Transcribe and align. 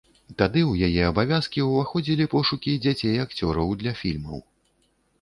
Тады 0.39 0.61
ў 0.63 0.87
яе 0.87 1.03
абавязкі 1.09 1.67
ўваходзілі 1.67 2.29
пошукі 2.33 2.77
дзяцей-акцёраў 2.89 3.79
для 3.83 3.99
фільмаў. 4.05 4.47